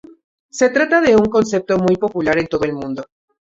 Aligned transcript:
Se 0.49 0.71
trata 0.71 0.99
de 0.99 1.15
un 1.15 1.25
concepto 1.25 1.77
muy 1.77 1.95
popular 1.95 2.39
en 2.39 2.47
todo 2.47 2.63
el 2.63 2.73
mundo. 2.73 3.03